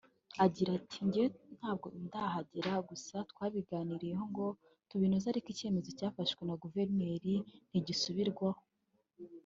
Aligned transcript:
Agira 0.45 0.69
ati 0.79 0.97
“Njye 1.07 1.25
ntabwo 1.57 1.87
ndahagera 2.05 2.71
gusa 2.89 3.15
twabiganiyeho 3.31 4.23
ngo 4.31 4.45
tubinoze 4.89 5.25
ariko 5.29 5.47
icyemezo 5.51 5.89
cyafashwe 5.99 6.41
na 6.45 6.55
Guverioneri 6.63 7.33
ntigisubirwaho 7.69 8.61